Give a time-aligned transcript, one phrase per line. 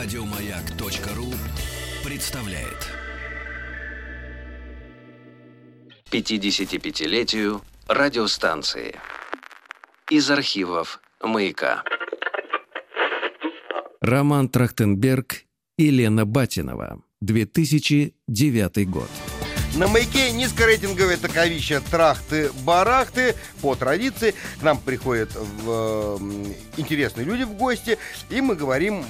[0.00, 1.34] Радиомаяк.ру
[2.08, 2.86] представляет
[6.12, 8.94] 55-летию радиостанции.
[10.08, 11.82] Из архивов «Маяка».
[14.00, 15.42] Роман Трахтенберг
[15.76, 17.02] и Лена Батинова.
[17.20, 19.10] 2009 год.
[19.74, 23.34] На маяке низкорейтинговые таковища трахты-барахты.
[23.60, 27.98] По традиции к нам приходят в, э, интересные люди в гости,
[28.30, 29.04] и мы говорим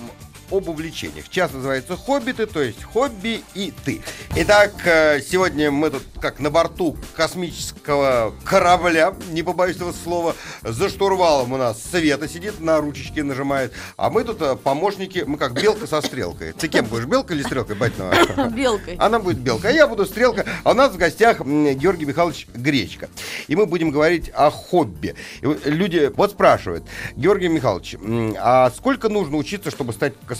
[0.50, 1.28] об увлечениях.
[1.28, 4.00] Час называется «Хоббиты», то есть хобби и ты.
[4.36, 10.88] Итак, э, сегодня мы тут как на борту космического корабля, не побоюсь этого слова, за
[10.88, 15.60] штурвалом у нас Света сидит, на ручечке нажимает, а мы тут э, помощники, мы как
[15.60, 16.52] белка со стрелкой.
[16.52, 18.48] Ты кем будешь, белкой или стрелкой, Батинова?
[18.48, 18.96] Белкой.
[18.96, 20.44] Она будет белка, а я буду стрелка.
[20.64, 23.08] А у нас в гостях Георгий Михайлович Гречка.
[23.46, 25.14] И мы будем говорить о хобби.
[25.40, 26.84] И люди вот спрашивают,
[27.16, 27.96] Георгий Михайлович,
[28.38, 30.37] а сколько нужно учиться, чтобы стать космонавтом?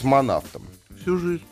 [1.01, 1.43] Всю жизнь.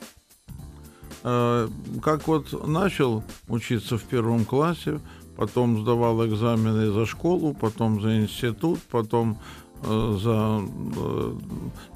[1.24, 1.68] Э,
[2.02, 5.00] Как вот начал учиться в первом классе,
[5.36, 9.38] потом сдавал экзамены за школу, потом за институт, потом
[9.84, 10.62] за
[10.96, 11.34] э,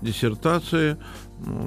[0.01, 0.97] диссертации,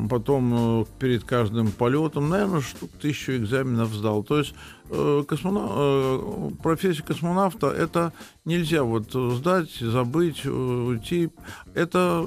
[0.08, 4.22] потом э, перед каждым полетом, наверное, штук тысячу экзаменов сдал.
[4.22, 4.54] То есть
[4.90, 8.12] э, космона- э, профессия космонавта это
[8.44, 11.30] нельзя вот сдать, забыть, э, уйти.
[11.74, 12.24] Это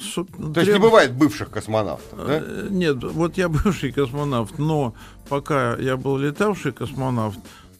[0.00, 2.40] со- То есть не треб- бывает бывших космонавтов, да?
[2.44, 4.94] Э, Нет, вот я бывший космонавт, но
[5.28, 7.38] пока я был летавший космонавт,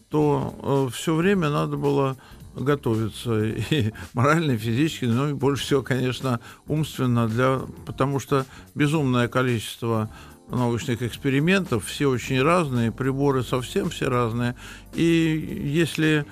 [0.09, 2.15] то все время надо было
[2.59, 9.27] готовиться и морально, и физически, но и больше всего, конечно, умственно, для, потому что безумное
[9.27, 10.09] количество
[10.49, 14.55] научных экспериментов, все очень разные, приборы совсем все разные,
[14.93, 16.25] и если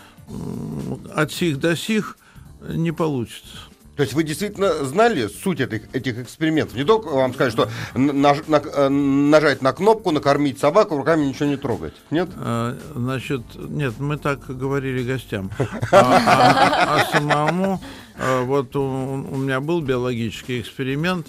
[1.14, 2.18] от сих до сих
[2.62, 3.58] не получится.
[3.98, 6.76] То есть вы действительно знали суть этих, этих экспериментов?
[6.78, 11.50] Не только вам сказать, что наж- на- э, нажать на кнопку, накормить собаку, руками ничего
[11.50, 11.96] не трогать.
[12.12, 12.30] Нет?
[12.38, 15.50] А, Значит, нет, мы так говорили гостям.
[15.92, 17.82] А, а- а самому,
[18.20, 21.28] а, вот у, у меня был биологический эксперимент,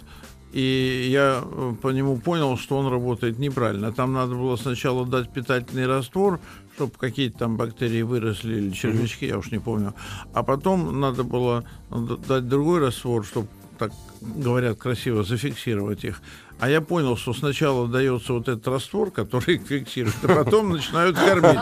[0.52, 3.92] и я э, по нему понял, что он работает неправильно.
[3.92, 6.38] Там надо было сначала дать питательный раствор,
[6.78, 9.94] чтобы какие-то там бактерии выросли или червячки, я уж не помню.
[10.32, 13.48] А потом надо было дать другой раствор, чтобы
[13.80, 13.90] так
[14.20, 16.22] говорят красиво, зафиксировать их.
[16.60, 21.16] А я понял, что сначала дается вот этот раствор, который их фиксирует, а потом начинают
[21.16, 21.58] кормить.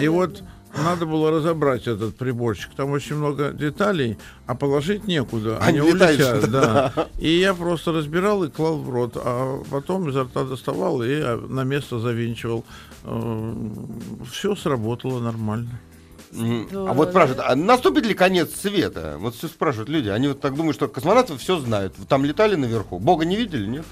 [0.00, 0.42] И вот
[0.76, 2.70] надо было разобрать этот приборчик.
[2.76, 5.58] Там очень много деталей, а положить некуда.
[5.58, 6.92] Они Они, улетят, да.
[7.18, 11.36] И я просто разбирал и клал в рот, а потом изо рта доставал и а,
[11.36, 12.64] на место завинчивал.
[14.30, 15.80] Все сработало нормально.
[16.32, 16.66] Мгм.
[16.68, 19.16] Здорово, А вот спрашивают, а наступит ли конец света?
[19.18, 20.08] Вот все спрашивают люди.
[20.08, 21.94] Они вот так думают, что космонавты все знают.
[22.08, 22.98] Там летали наверху.
[22.98, 23.84] Бога не видели, нет?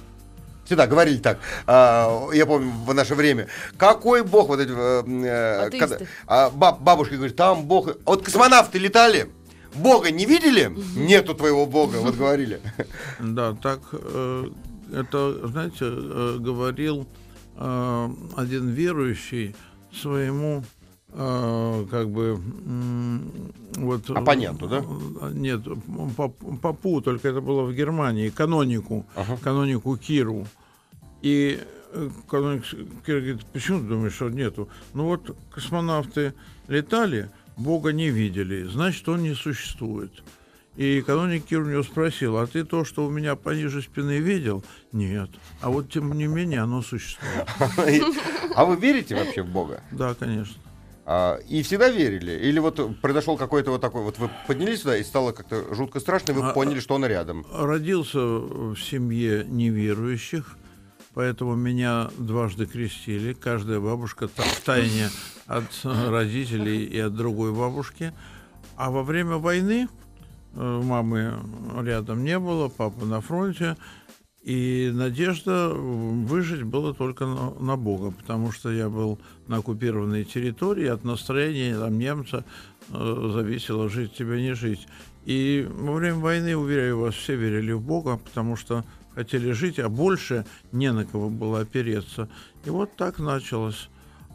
[0.64, 1.38] Всегда говорили так.
[1.66, 3.48] А, я помню в наше время.
[3.76, 4.48] Какой бог?
[4.48, 7.88] Вот эти, э, э, когда- а, баб- бабушка говорит, там бог.
[7.88, 9.30] А вот космонавты летали.
[9.74, 10.72] Бога не видели?
[10.96, 12.60] Нету твоего бога, вот говорили.
[13.20, 14.44] Да, так э,
[14.92, 17.06] это, знаете, э, говорил
[17.56, 19.54] э, один верующий
[20.00, 20.64] своему
[21.14, 22.40] как бы
[23.76, 24.84] вот э, Оппоненту, да?
[25.22, 25.60] э, Нет,
[26.60, 29.36] папу, только это было в Германии, канонику, Ага.
[29.42, 30.46] канонику Киру.
[31.22, 31.60] И
[31.92, 32.64] э, каноник
[33.06, 34.68] Кир говорит, почему ты думаешь, что нету?
[34.92, 36.34] Ну вот космонавты
[36.66, 40.10] летали, Бога не видели, значит, он не существует.
[40.76, 44.64] И каноник Кир у него спросил, а ты то, что у меня пониже спины видел?
[44.90, 45.30] Нет.
[45.60, 47.46] А вот тем не менее оно существует.
[48.56, 49.80] А вы верите вообще в бога?
[49.92, 50.54] Да, конечно.
[51.06, 52.32] А, И всегда верили?
[52.32, 56.32] Или вот произошел какой-то вот такой, вот вы поднялись сюда и стало как-то жутко страшно,
[56.32, 57.44] и вы А, поняли, что он рядом.
[57.52, 60.56] Родился в семье неверующих,
[61.12, 63.34] поэтому меня дважды крестили.
[63.34, 65.10] Каждая бабушка в тайне
[65.46, 68.12] от родителей и от другой бабушки.
[68.76, 69.88] А во время войны
[70.54, 71.34] э, мамы
[71.82, 73.76] рядом не было, папа на фронте.
[74.44, 80.86] И надежда выжить было только на, на Бога, потому что я был на оккупированной территории,
[80.86, 82.44] от настроения там, немца
[82.90, 84.86] э, зависело жить тебе не жить.
[85.24, 89.88] И во время войны, уверяю вас, все верили в Бога, потому что хотели жить, а
[89.88, 92.28] больше не на кого было опереться.
[92.66, 93.88] И вот так началось.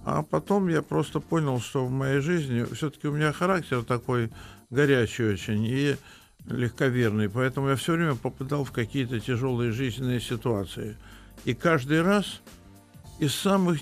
[0.06, 4.32] А потом я просто понял, что в моей жизни все-таки у меня характер такой
[4.72, 5.98] горячий очень и
[6.46, 10.98] легковерный, поэтому я все время попадал в какие-то тяжелые жизненные ситуации.
[11.46, 12.42] И каждый раз
[13.20, 13.80] из самых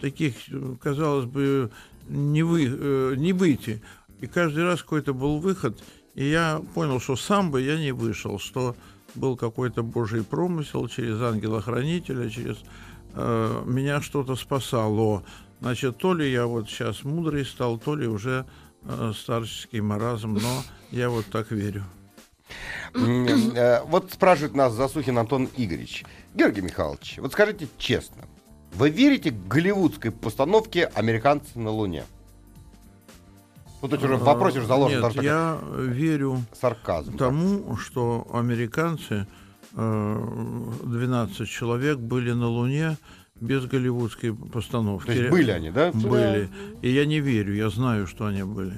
[0.00, 0.34] таких,
[0.80, 1.70] казалось бы,
[2.08, 3.82] не, вы, э, не выйти.
[4.20, 5.78] И каждый раз какой-то был выход,
[6.16, 8.76] И я понял, что сам бы я не вышел, что
[9.14, 12.58] был какой-то божий промысел через ангела-хранителя, через
[13.14, 15.22] э, меня что-то спасало.
[15.60, 18.44] Значит, то ли я вот сейчас мудрый стал, то ли уже
[18.82, 21.84] э, старческий маразм, но я вот так верю.
[22.94, 26.04] Э, Вот спрашивает нас Засухин Антон Игоревич.
[26.34, 28.24] Георгий Михайлович, вот скажите честно,
[28.72, 32.04] вы верите голливудской постановке «Американцы на Луне»?
[33.82, 37.16] Ну, то есть уже в вопросе уже заложен Нет, я верю сарказм.
[37.16, 39.26] тому, что американцы,
[39.74, 40.24] э,
[40.84, 42.98] 12 человек, были на Луне
[43.40, 45.06] без голливудской постановки.
[45.06, 45.92] То есть были они, да?
[45.92, 46.50] Были.
[46.82, 48.74] И я не верю, я знаю, что они были.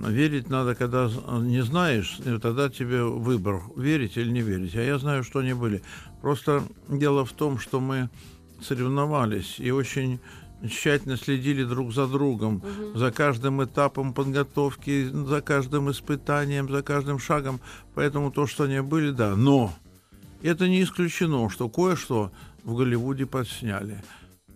[0.00, 4.76] Верить надо, когда з- не знаешь, и тогда тебе выбор, верить или не верить.
[4.76, 5.82] А я знаю, что они были.
[6.22, 8.08] Просто дело в том, что мы
[8.62, 10.20] соревновались и очень
[10.68, 12.62] тщательно следили друг за другом,
[12.94, 17.60] за каждым этапом подготовки, за каждым испытанием, за каждым шагом.
[17.94, 19.36] Поэтому то, что они были, да.
[19.36, 19.72] Но
[20.42, 22.30] это не исключено, что кое-что
[22.64, 24.02] в Голливуде подсняли.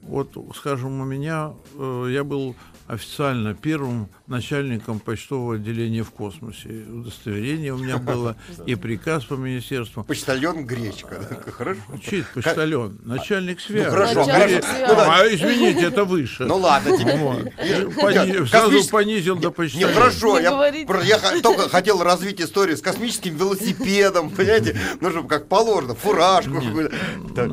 [0.03, 2.57] Вот, скажем, у меня э, я был
[2.89, 6.69] официально первым начальником почтового отделения в космосе.
[6.69, 10.05] Удостоверение у меня было и приказ по министерству.
[10.05, 11.23] Почтальон Гречка.
[11.57, 11.81] Хорошо.
[12.03, 13.89] Чит, почтальон, начальник связи.
[13.89, 14.49] хорошо, хорошо.
[14.49, 14.63] связи.
[14.81, 15.15] Ну да.
[15.15, 16.45] А извините, это выше.
[16.45, 18.47] Ну ладно, тебе.
[18.47, 19.95] Сразу понизил до почтальона.
[19.95, 24.77] хорошо, Не я, только хотел развить историю с космическим велосипедом, понимаете?
[25.01, 26.61] Ну, чтобы как положено, фуражку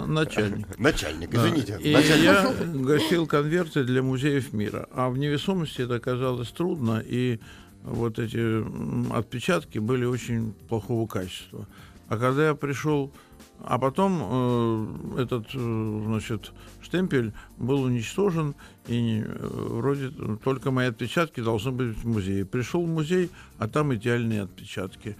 [0.07, 0.77] Начальник.
[0.77, 1.79] Начальник, извините.
[2.43, 2.53] Я
[2.83, 4.87] гасил конверты для музеев мира.
[4.91, 7.39] А в невесомости это оказалось трудно, и
[7.83, 8.63] вот эти
[9.13, 11.67] отпечатки были очень плохого качества.
[12.07, 13.11] А когда я пришел,
[13.61, 14.21] а потом
[15.17, 16.51] э, этот, э, значит,
[16.81, 18.55] штемпель был уничтожен,
[18.87, 20.09] и э, вроде
[20.43, 22.45] только мои отпечатки должны быть в музее.
[22.45, 25.17] Пришел в музей, а там идеальные отпечатки.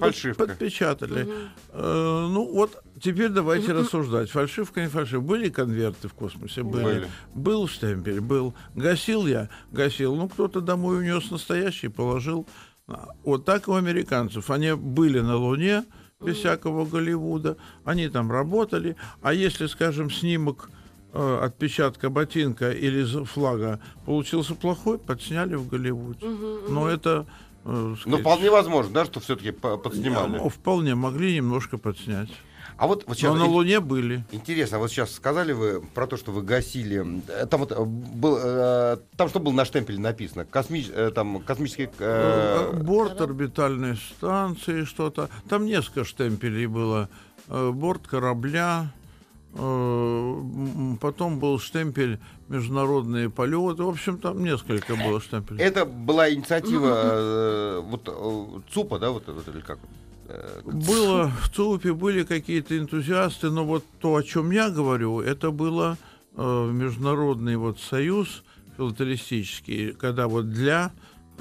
[0.00, 0.46] Фальшивка.
[0.46, 1.28] Подпечатали.
[1.70, 4.30] Э, ну вот, теперь давайте рассуждать.
[4.30, 5.20] Фальшивка, не фальшивка.
[5.26, 6.62] Были конверты в космосе?
[6.62, 6.84] Были.
[6.84, 7.08] Были.
[7.34, 8.20] Был штемпель?
[8.20, 8.54] Был.
[8.74, 9.48] Гасил я?
[9.72, 10.14] Гасил.
[10.14, 12.46] Ну, кто-то домой унес настоящий, положил.
[12.86, 14.50] А, Вот так и у американцев.
[14.50, 15.84] Они были на Луне
[16.20, 17.56] без всякого Голливуда.
[17.84, 18.96] Они там работали.
[19.22, 20.70] А если, скажем, снимок
[21.12, 26.26] э, отпечатка ботинка или флага получился плохой, подсняли в Голливуде.
[26.68, 27.26] Но это...
[27.68, 30.48] э, Ну, сказать, вполне возможно, да, что все-таки ну, подснимали.
[30.48, 32.30] вполне могли немножко подснять.
[32.76, 34.24] А вот, вот сейчас Но на Луне были.
[34.30, 37.04] интересно, вот сейчас сказали вы про то, что вы гасили.
[37.28, 40.44] э, Там вот э, был, э, там что было на штемпеле написано?
[40.44, 41.88] Космич, там космический.
[41.98, 45.28] э, Борт орбитальной станции, что-то.
[45.48, 47.08] Там несколько штемпелей было.
[47.48, 48.92] Борт корабля.
[49.54, 52.18] Э, Потом был штемпель
[52.48, 53.82] международные полеты.
[53.82, 55.62] В общем, там несколько было штемпелей.
[55.62, 59.78] Это была инициатива э, вот э, ЦУПа, да, вот, вот или как?
[60.64, 65.96] Было в ЦУПе, были какие-то энтузиасты, но вот то, о чем я говорю, это было
[66.36, 68.44] международный вот союз
[68.76, 70.92] филателистический, когда вот для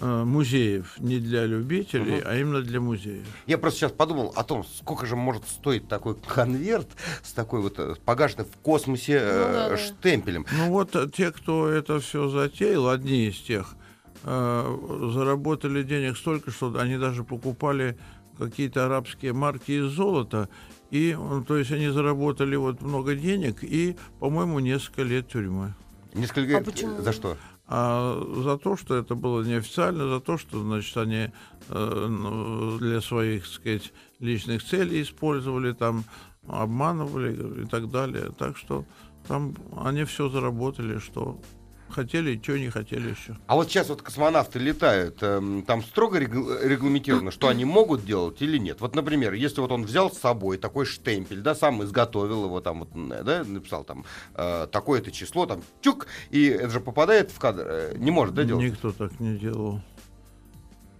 [0.01, 3.25] музеев, не для любителей, а именно для музеев.
[3.47, 6.87] Я просто сейчас подумал о том, сколько же может стоить такой конверт
[7.23, 9.77] с такой вот э, погашенным в космосе э, Ну да, да.
[9.77, 10.45] штемпелем.
[10.57, 13.75] Ну вот э, те, кто это все затеял, одни из тех,
[14.23, 17.97] э, заработали денег столько, что они даже покупали
[18.37, 20.47] какие-то арабские марки из золота.
[20.91, 25.73] И, э, то есть они заработали вот много денег и, по-моему, несколько лет тюрьмы.
[26.13, 27.01] Несколько А лет, э, почему?
[27.01, 27.37] за что?
[27.67, 31.31] А за то, что это было неофициально, за то, что, значит, они
[31.69, 36.05] э, ну, для своих, так сказать, личных целей использовали, там,
[36.47, 38.31] обманывали и так далее.
[38.37, 38.85] Так что
[39.27, 41.41] там они все заработали, что
[41.89, 43.37] хотели, что не хотели еще.
[43.47, 48.41] А вот сейчас вот космонавты летают, эм, там строго регл- регламентировано, что они могут делать
[48.41, 48.81] или нет.
[48.81, 52.79] Вот, например, если вот он взял с собой такой штемпель, да, сам изготовил его, там,
[52.79, 52.89] вот,
[53.23, 57.93] да, написал там э, такое-то число, там, чук, и это же попадает в кадр, э,
[57.97, 58.65] не может, да, делать?
[58.71, 59.81] Никто так не делал.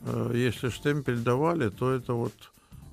[0.03, 2.34] Э, Если штемпель давали, то это вот...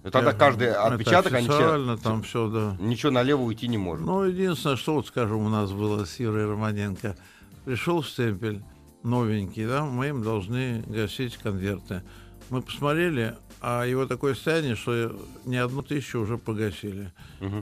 [0.04, 2.76] И тогда э, каждый отпечаток, они все- там все, да.
[2.78, 4.04] ничего налево уйти не может.
[4.04, 7.16] Ну, единственное, что вот, скажем, у нас было с Юрой Романенко.
[7.64, 8.62] Пришел штемпель
[9.02, 12.02] новенький, да, мы им должны гасить конверты.
[12.50, 17.12] Мы посмотрели, а его такое состояние, что не одну тысячу уже погасили.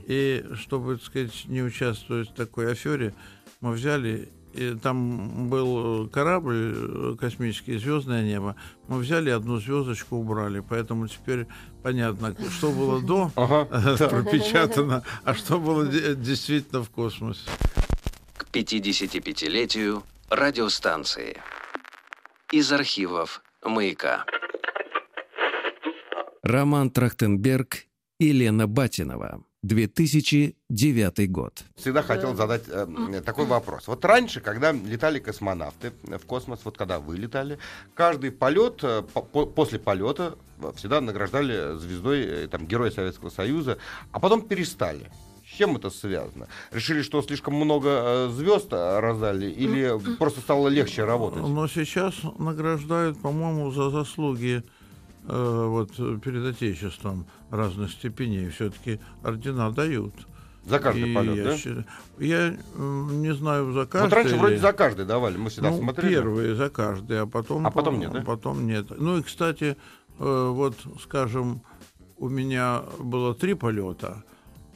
[0.07, 3.15] И чтобы, так сказать, не участвовать в такой афере,
[3.61, 8.57] мы взяли, и там был корабль э, космический, звездное небо.
[8.89, 10.61] Мы взяли одну звездочку, убрали.
[10.69, 11.47] Поэтому теперь
[11.85, 13.65] понятно, что было до Ага,
[14.09, 17.49] пропечатано, а что было де- действительно в космосе.
[18.53, 21.41] К 55-летию радиостанции.
[22.53, 24.27] Из архивов «Маяка».
[26.43, 27.87] Роман Трахтенберг
[28.21, 29.43] и Лена Батинова.
[29.63, 31.63] 2009 год.
[31.77, 33.87] Всегда хотел задать э, такой вопрос.
[33.87, 37.59] Вот раньше, когда летали космонавты в космос, вот когда вы летали,
[37.95, 43.79] каждый полет, э, по- после полета э, всегда награждали звездой э, там, Героя Советского Союза,
[44.11, 45.11] а потом перестали.
[45.53, 46.49] С чем это связано?
[46.71, 51.43] Решили, что слишком много э, звезд э, раздали или просто стало легче работать?
[51.43, 54.63] Но сейчас награждают, по-моему, за заслуги
[55.29, 58.49] э, вот, э, перед Отечеством разных степеней.
[58.49, 60.15] Все-таки ордена дают.
[60.65, 61.57] За каждый И полет, я, да?
[61.57, 61.85] считаю-
[62.19, 64.05] я, не знаю, за каждый.
[64.05, 64.61] Вот раньше вроде ли.
[64.61, 66.15] за каждый давали, мы всегда ну, смотрели.
[66.15, 68.21] первые за каждый, а потом, А потом по- нет, да?
[68.23, 68.87] потом нет.
[68.97, 69.77] Ну и, кстати,
[70.21, 71.63] э, вот, скажем,
[72.17, 74.23] у меня было три полета,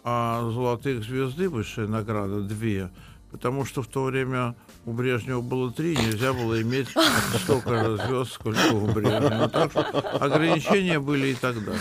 [0.09, 2.91] а золотых звезды высшая награда две,
[3.33, 6.87] потому что в то время у Брежнева было три, нельзя было иметь
[7.43, 9.49] столько звезд, сколько у Брежнева.
[9.49, 9.83] Так что
[10.21, 11.73] ограничения были и тогда.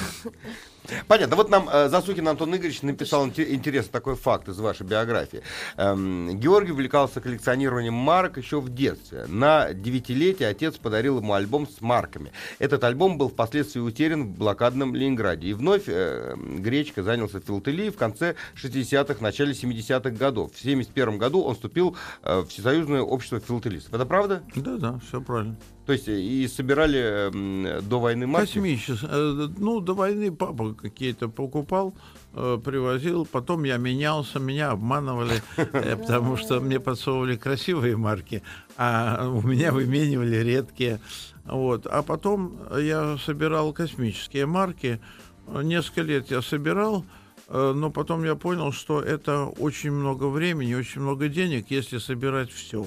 [1.08, 1.36] Понятно.
[1.36, 5.42] Вот нам э, Засухин Антон Игоревич написал инте- интересный такой факт из вашей биографии.
[5.78, 9.26] Эм, Георгий увлекался коллекционированием марок еще в детстве.
[9.28, 12.32] На девятилетие отец подарил ему альбом с марками.
[12.60, 15.48] Этот альбом был впоследствии утерян в блокадном Ленинграде.
[15.48, 20.54] И вновь э, Гречка занялся филателией в конце 60-х, начале 70-х годов.
[20.54, 23.94] В 71 году он вступил э, в Всесоюзное общество филателистов.
[23.94, 24.44] Это правда?
[24.56, 25.56] Да-да, все правильно.
[25.86, 28.48] То есть э, и собирали м, до войны марки?
[28.54, 29.10] Космические.
[29.12, 31.94] Э, Ну, до войны папа какие-то покупал,
[32.34, 33.26] э, привозил.
[33.26, 38.42] Потом я менялся, меня обманывали, потому что мне подсовывали красивые марки,
[38.78, 41.00] а у меня выменивали редкие.
[41.46, 41.86] Вот.
[41.86, 45.00] А потом я собирал космические марки.
[45.48, 47.06] Несколько лет я собирал,
[47.48, 52.86] но потом я понял, что это очень много времени, очень много денег, если собирать все.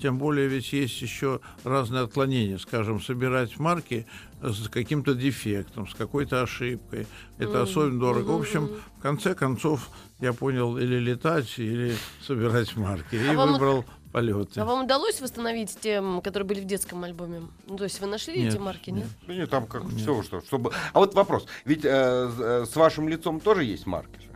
[0.00, 2.58] Тем более ведь есть еще разные отклонения.
[2.58, 4.06] Скажем, собирать марки
[4.42, 7.06] с каким-то дефектом, с какой-то ошибкой.
[7.38, 8.30] Это особенно дорого.
[8.32, 9.88] В общем, в конце концов,
[10.20, 11.94] я понял или летать, или
[12.26, 13.14] собирать марки.
[13.14, 14.60] И А вам- выбрал полеты.
[14.60, 17.42] А вам удалось восстановить те, которые были в детском альбоме?
[17.66, 19.06] Ну, то есть вы нашли эти Нет, марки, нет?
[19.26, 20.72] Ну, нет, там как все, что, чтобы...
[20.92, 21.46] А вот вопрос.
[21.64, 24.28] Ведь э, с- э, с вашим лицом тоже есть марки же?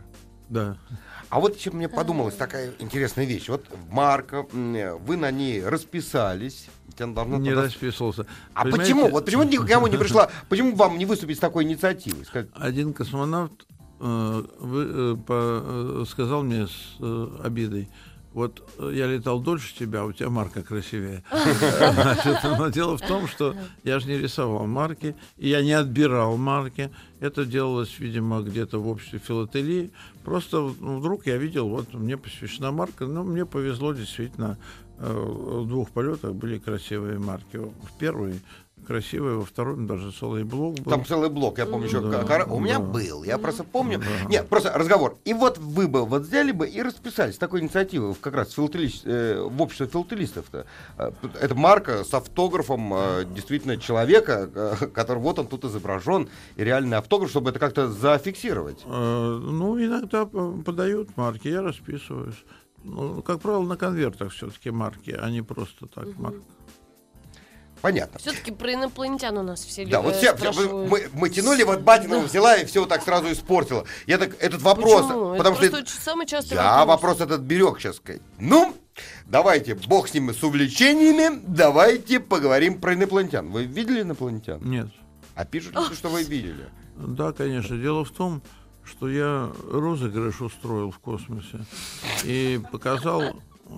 [0.49, 0.77] Да.
[1.29, 3.49] А вот еще мне подумалась такая интересная вещь.
[3.49, 6.67] Вот марка, вы на ней расписались.
[6.97, 8.25] должна Не туда- расписывался.
[8.53, 9.09] А Понимаете, почему?
[9.09, 10.29] Вот почему никому не пришла?
[10.49, 12.25] Почему вам не выступить с такой инициативой?
[12.25, 13.65] Сказать, Один космонавт
[13.99, 15.61] э, вы- э, по-
[16.01, 17.89] э, сказал мне с э, обидой,
[18.37, 21.23] вот э, я летал дольше тебя, у тебя марка красивее.
[21.31, 26.37] Значит, но дело в том, что я же не рисовал марки, и я не отбирал
[26.37, 26.91] марки.
[27.19, 29.91] Это делалось, видимо, где-то в обществе филателии.
[30.23, 34.59] Просто ну, вдруг я видел, вот мне посвящена марка, но мне повезло действительно.
[34.99, 37.57] э, В двух полетах были красивые марки.
[37.57, 38.39] В первый
[38.85, 40.91] красивый, во втором даже целый блок был.
[40.91, 42.85] Там целый блок, я помню, еще Да, кара- у меня да.
[42.85, 43.99] был, я просто помню.
[43.99, 44.29] Да.
[44.29, 45.17] Нет, просто разговор.
[45.25, 48.53] И вот вы бы вот взяли бы и расписались с такой инициативой в как раз
[48.57, 50.65] филателист- э, в общество филателистов-то.
[50.97, 56.63] Э, Это марка с автографом э, действительно человека, э, который вот он тут изображен, и
[56.63, 58.83] реальный автограф, чтобы это как-то зафиксировать.
[58.85, 62.43] Э, Ну, иногда подают марки, я расписываюсь.
[62.83, 66.39] Ну, как правило, на конвертах все-таки марки, а не просто так марки.
[67.81, 68.19] Понятно.
[68.19, 72.23] Все-таки про инопланетян у нас все Да, вот все, все- мы, мы тянули, вот Батинова
[72.23, 73.85] взяла и все вот так сразу испортила.
[74.05, 75.29] Я так, этот вопрос, Почему?
[75.33, 78.21] Это потому что просто очень- самый частый я вопрос этот берег сейчас сказать.
[78.39, 78.75] Ну,
[79.25, 83.49] давайте, бог с ними, с увлечениями, давайте поговорим про инопланетян.
[83.51, 84.59] Вы видели инопланетян?
[84.63, 84.87] Нет.
[85.35, 86.67] А пишут, люди, что вы видели.
[86.95, 87.77] Да, конечно.
[87.77, 88.41] Дело в том,
[88.83, 91.59] что я розыгрыш устроил в космосе
[92.23, 93.21] и показал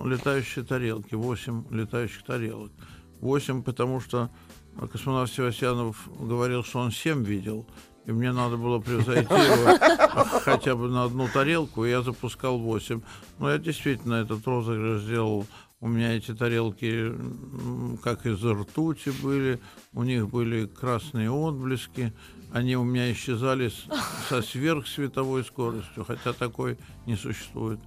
[0.04, 2.70] летающие тарелки, 8 летающих тарелок.
[3.20, 4.30] 8, потому что
[4.92, 7.66] космонавт Севастьянов говорил, что он 7 видел,
[8.06, 9.78] и мне надо было превзойти его
[10.40, 13.00] хотя бы на одну тарелку, и я запускал 8.
[13.38, 15.46] Но я действительно этот розыгрыш сделал.
[15.80, 17.12] У меня эти тарелки
[18.02, 19.60] как из ртути были,
[19.94, 22.12] у них были красные отблески,
[22.52, 23.70] они у меня исчезали
[24.28, 27.80] со сверхсветовой скоростью, хотя такой не существует.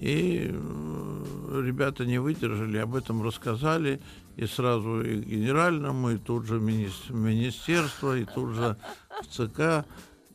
[0.00, 4.00] И э, ребята не выдержали, об этом рассказали,
[4.36, 8.76] и сразу и генеральному, и тут же мини- министерство, и тут же
[9.22, 9.86] в ЦК.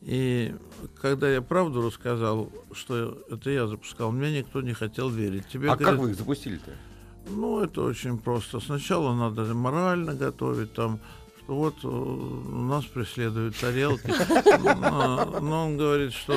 [0.01, 0.55] И
[0.99, 5.47] когда я правду рассказал, что это я запускал, мне никто не хотел верить.
[5.47, 6.71] Тебе А говорят, как вы их запустили-то?
[7.29, 8.59] ну, это очень просто.
[8.59, 10.99] Сначала надо морально готовить, там,
[11.43, 14.11] что вот э, нас преследуют тарелки.
[15.39, 16.33] Но, он говорит, что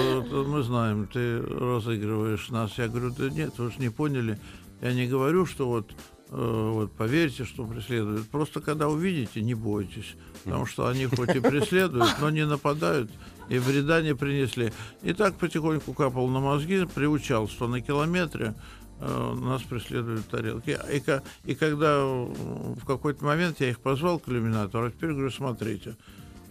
[0.47, 2.77] мы знаем, ты разыгрываешь нас.
[2.77, 4.39] Я говорю, да нет, вы же не поняли.
[4.83, 5.91] Я не говорю, что вот
[6.37, 8.29] вот, поверьте, что преследуют.
[8.29, 10.17] Просто когда увидите, не бойтесь.
[10.43, 13.11] Потому что они хоть и преследуют, но не нападают
[13.49, 14.73] и вреда не принесли.
[15.03, 18.55] И так потихоньку капал на мозги, приучал, что на километре
[19.01, 20.79] э, нас преследуют тарелки.
[20.93, 21.03] И,
[21.51, 25.97] и когда в какой-то момент я их позвал к иллюминатору, а теперь говорю, смотрите,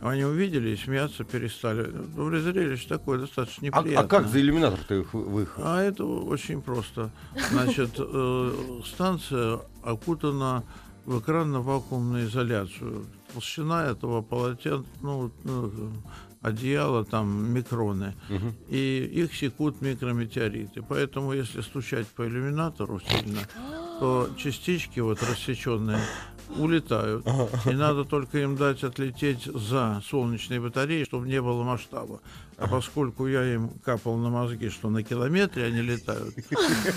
[0.09, 1.89] они увидели и смеяться перестали.
[2.15, 3.97] Ну, зрелище такое достаточно неприятное.
[3.97, 5.61] А, а как за иллюминатор-то их выехал?
[5.65, 7.09] А это очень просто.
[7.51, 8.51] Значит, э,
[8.85, 10.63] станция окутана
[11.05, 13.05] в экранно-вакуумную изоляцию.
[13.33, 15.71] Толщина этого полотенца, ну, ну
[16.41, 18.53] одеяло там микроны, угу.
[18.67, 20.81] и их секут микрометеориты.
[20.81, 23.39] Поэтому, если стучать по иллюминатору сильно,
[23.99, 25.99] то частички вот рассеченные
[26.57, 27.25] улетают.
[27.65, 32.19] И надо только им дать отлететь за солнечные батареи, чтобы не было масштаба.
[32.57, 36.35] А поскольку я им капал на мозги, что на километре они летают,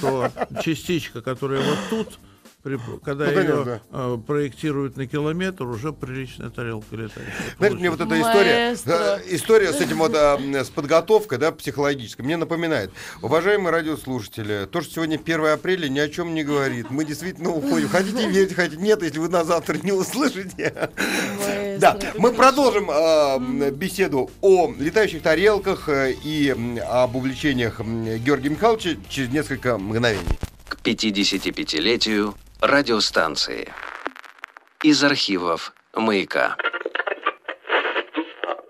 [0.01, 0.31] то
[0.63, 2.19] частичка, которая вот тут,
[2.67, 3.81] при, когда ну, конечно, ее да.
[3.93, 7.29] э, проектируют на километр, уже приличная тарелка летает.
[7.59, 12.25] Знаете, мне вот эта история, э, история с этим вот, э, с подготовкой, да, психологической,
[12.25, 12.91] мне напоминает.
[13.23, 16.91] Уважаемые радиослушатели, то, что сегодня 1 апреля, ни о чем не говорит.
[16.91, 17.89] Мы действительно уходим.
[17.89, 20.91] Хотите верить, хотите нет, если вы на завтра не услышите.
[21.79, 26.51] Да, мы продолжим э, беседу о летающих тарелках э, и
[26.85, 30.27] об увлечениях Георгия Михайловича через несколько мгновений.
[30.67, 33.73] К 55-летию радиостанции.
[34.83, 36.57] Из архивов «Маяка».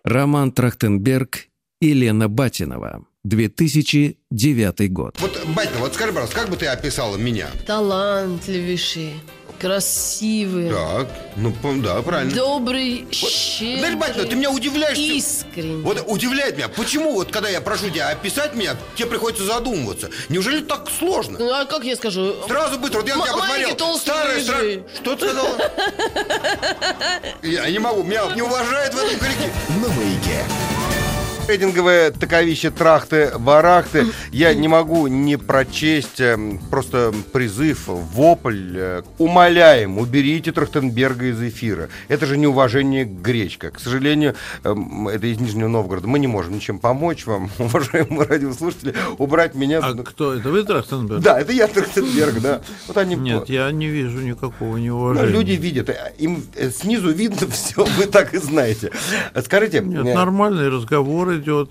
[0.04, 1.48] Роман Трахтенберг
[1.80, 3.04] и Лена Батинова.
[3.24, 5.20] 2009 год.
[5.20, 7.48] Вот, Батина, вот скажи, пожалуйста, как бы ты описала меня?
[7.66, 9.14] Талантливейший
[9.56, 10.70] красивый.
[10.70, 12.34] Так, ну да, правильно.
[12.34, 13.78] Добрый, вот, щедрый.
[13.78, 14.98] Знаешь, Батина, ты меня удивляешь.
[14.98, 15.82] Искренний.
[15.82, 16.68] Вот удивляет меня.
[16.68, 20.10] Почему вот, когда я прошу тебя описать меня, тебе приходится задумываться?
[20.28, 21.38] Неужели так сложно?
[21.38, 22.34] Ну, а как я скажу?
[22.46, 23.00] Сразу быстро.
[23.00, 23.96] Вот я на тебя посмотрел.
[23.98, 24.84] Старый, старый.
[24.94, 25.56] Что ты сказала?
[27.42, 28.02] Я не могу.
[28.02, 29.52] Меня не уважают в этом коллективе.
[29.80, 30.44] На маяке.
[31.48, 34.06] Рейтинговые таковище трахты, барахты.
[34.32, 38.72] Я не могу не прочесть эм, просто призыв, вопль.
[38.74, 41.88] Э, умоляем, уберите Трахтенберга из эфира.
[42.08, 43.70] Это же неуважение Гречка.
[43.70, 46.08] К сожалению, эм, это из Нижнего Новгорода.
[46.08, 49.78] Мы не можем ничем помочь вам, уважаемые радиослушатели, убрать меня.
[49.82, 50.34] А кто?
[50.34, 51.22] Это вы Трахтенберг?
[51.22, 52.60] Да, это я Трахтенберг, да.
[52.88, 53.14] Вот они...
[53.14, 55.30] Нет, я не вижу никакого неуважения.
[55.30, 55.90] Ну, люди видят.
[55.90, 58.90] Э, им э, снизу видно все, вы так и знаете.
[59.44, 59.80] Скажите...
[59.80, 61.70] Нет, нормальный разговор идет.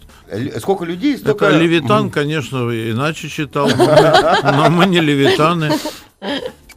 [0.60, 1.46] Сколько людей, столько...
[1.46, 5.72] Это Левитан, конечно, иначе читал, но мы не Левитаны.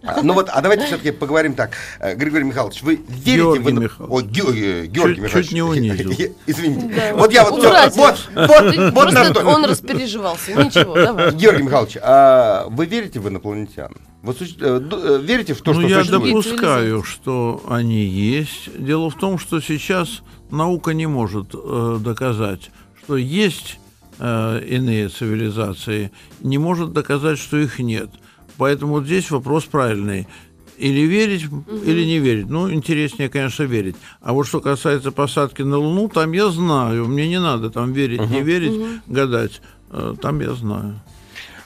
[0.09, 1.73] А, ну вот, а давайте все-таки поговорим так.
[1.99, 3.73] Э, Григорий Михайлович, вы верите Георгий в...
[3.73, 3.93] Михайлович.
[3.99, 5.47] О, Георгий, Георгий чуть, Михайлович.
[5.47, 6.13] Чуть не унизил.
[6.47, 6.95] Извините.
[6.95, 7.17] Да.
[7.17, 7.61] Вот я вот...
[7.61, 9.45] Все, вот, вот, вот на что.
[9.45, 10.53] Он распереживался.
[10.53, 11.35] Ничего, давай.
[11.35, 13.93] Георгий Михайлович, а вы верите в инопланетян?
[14.23, 16.33] Вы э, э, верите в то, ну, что я существует?
[16.33, 18.71] допускаю, что они есть.
[18.79, 22.71] Дело в том, что сейчас наука не может э, доказать,
[23.09, 23.81] что есть
[24.19, 28.11] э, иные цивилизации, не может доказать, что их нет.
[28.59, 30.29] Поэтому вот здесь вопрос правильный.
[30.77, 31.65] Или верить, угу.
[31.87, 32.51] или не верить.
[32.51, 33.97] Ну, интереснее, конечно, верить.
[34.21, 37.09] А вот что касается посадки на Луну, там я знаю.
[37.09, 38.29] Мне не надо там верить, угу.
[38.29, 38.87] не верить, угу.
[39.07, 39.63] гадать.
[39.91, 41.01] Э, там я знаю.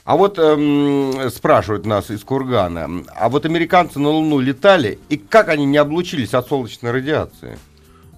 [0.05, 5.49] А вот эм, спрашивают нас из Кургана, а вот американцы на Луну летали, и как
[5.49, 7.59] они не облучились от солнечной радиации?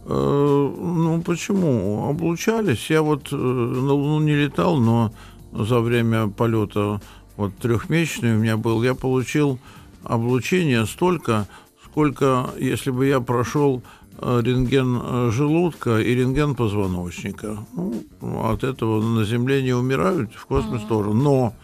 [0.06, 2.08] Э, ну, почему?
[2.08, 2.90] Облучались.
[2.90, 5.12] Я вот э, на Луну не летал, но
[5.52, 7.00] за время полета
[7.36, 9.58] вот трехмесячный у меня был, я получил
[10.02, 11.48] облучение столько,
[11.84, 13.82] сколько, если бы я прошел
[14.18, 17.58] э, рентген желудка и рентген позвоночника.
[17.72, 18.04] Ну,
[18.44, 20.88] от этого на Земле не умирают, в космос mm-hmm.
[20.88, 21.14] тоже.
[21.14, 21.54] Но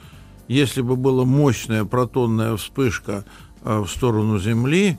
[0.48, 3.24] если бы была мощная протонная вспышка
[3.62, 4.98] в сторону Земли,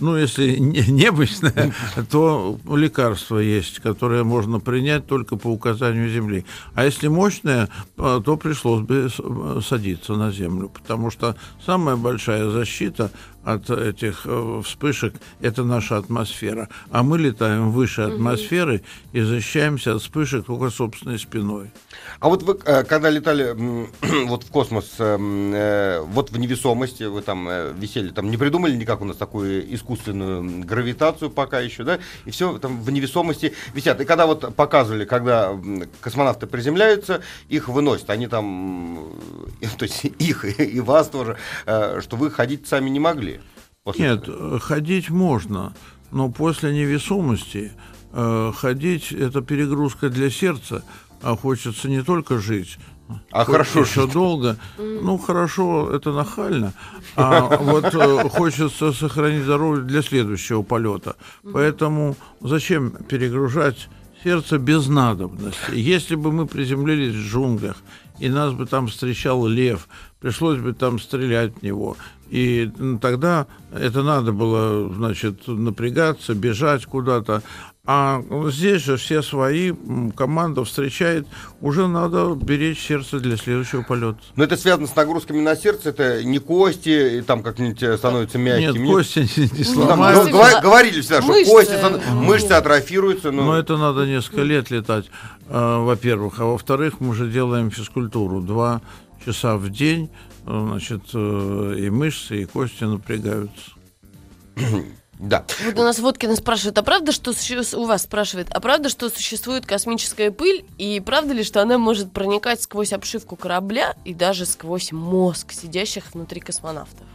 [0.00, 1.72] ну, если необычное,
[2.10, 6.44] то лекарство есть, которое можно принять только по указанию Земли.
[6.74, 9.08] А если мощное, э, то пришлось бы
[9.62, 13.10] садиться на Землю, потому что самая большая защита
[13.44, 16.68] от этих э, вспышек– это наша атмосфера.
[16.90, 21.70] А мы летаем выше атмосферы и защищаемся от вспышек только собственной спиной.
[22.20, 23.54] А вот вы, э, когда летали
[24.26, 29.04] вот в космос, э, вот в невесомости, вы там висели, там не придумали никак у
[29.04, 31.98] нас такую искусственную гравитацию пока еще, да?
[32.24, 34.00] И все там в невесомости висят.
[34.00, 35.52] И когда вот показывали, когда
[36.00, 39.10] космонавты приземляются, их выносят, они там,
[39.78, 43.33] то есть их и вас тоже, что вы ходить сами не могли.
[43.84, 44.58] После Нет, этого?
[44.60, 45.74] ходить можно,
[46.10, 47.72] но после невесомости
[48.12, 50.82] э, ходить это перегрузка для сердца,
[51.20, 52.78] а хочется не только жить,
[53.30, 54.12] А хорошо еще жить.
[54.12, 54.56] долго.
[54.78, 56.72] Ну, хорошо, это нахально.
[57.14, 61.16] А вот э, хочется сохранить здоровье для следующего полета.
[61.52, 63.88] Поэтому зачем перегружать
[64.22, 65.58] сердце без надобности?
[65.74, 67.76] Если бы мы приземлились в джунглях,
[68.18, 69.88] и нас бы там встречал лев,
[70.20, 71.96] пришлось бы там стрелять в него.
[72.34, 72.68] И
[73.00, 77.42] тогда это надо было, значит, напрягаться, бежать куда-то.
[77.86, 79.72] А здесь же все свои,
[80.16, 81.26] команда встречает,
[81.60, 84.18] уже надо беречь сердце для следующего полета.
[84.34, 88.38] Но это связано с нагрузками на сердце, это не кости, и там как-нибудь э, становятся
[88.38, 88.78] мягкими.
[88.86, 90.24] Нет, кости не, не Ну, сломаются.
[90.30, 91.50] ну, говор- говорили всегда, что Мышцы.
[91.52, 91.72] кости,
[92.10, 92.24] Мгм.
[92.24, 93.30] мышцы атрофируются.
[93.30, 95.04] Ну, Но это надо несколько лет летать,
[95.50, 96.40] э, во-первых.
[96.40, 98.40] А во-вторых, мы же делаем физкультуру.
[98.40, 98.80] Два
[99.24, 100.10] часа в день,
[100.46, 103.70] э, значит, э, и мышцы, и кости напрягаются.
[105.18, 105.44] да.
[105.64, 109.08] Вот у нас Водкина спрашивает, а правда, что суще- у вас спрашивает, а правда, что
[109.08, 114.46] существует космическая пыль, и правда ли, что она может проникать сквозь обшивку корабля и даже
[114.46, 117.06] сквозь мозг сидящих внутри космонавтов?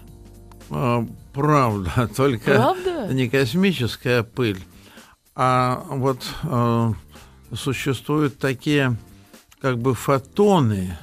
[0.72, 3.08] А, Правда, только Правда?
[3.14, 4.60] не космическая пыль,
[5.36, 6.94] а вот э,
[7.56, 8.98] существуют такие
[9.62, 10.98] как бы фотоны,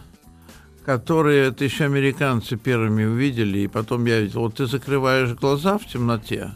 [0.87, 5.87] которые это еще американцы первыми увидели, и потом я видел, вот ты закрываешь глаза в
[5.87, 6.53] темноте,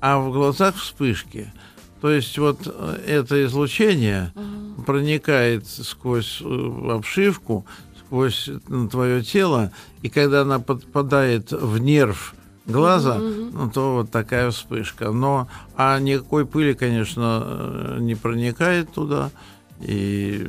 [0.00, 1.52] а в глазах вспышки.
[2.00, 4.32] То есть вот э, это излучение
[4.86, 7.66] проникает сквозь э, обшивку,
[7.98, 8.48] сквозь
[8.92, 15.10] твое тело, и когда она попадает в нерв глаза, ну, то вот такая вспышка.
[15.10, 19.32] Но а никакой пыли, конечно, э, не проникает туда,
[19.82, 20.46] и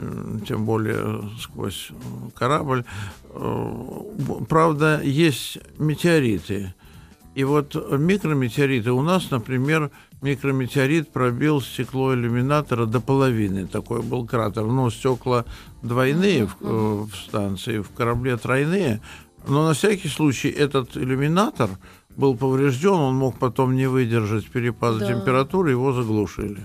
[0.47, 1.93] тем более сквозь э,
[2.35, 2.83] корабль.
[3.29, 3.73] Э,
[4.47, 6.73] Правда, есть метеориты.
[7.35, 9.89] И вот микрометеориты у нас, например,
[10.21, 13.65] микрометеорит пробил стекло иллюминатора до половины.
[13.65, 14.63] Такой был кратер.
[14.65, 15.45] Но стекла
[15.81, 19.01] двойные в, э, в станции, в корабле тройные.
[19.47, 21.69] Но на всякий случай этот иллюминатор
[22.15, 25.07] был поврежден, он мог потом не выдержать перепада Да.
[25.07, 26.59] температуры, его заглушили.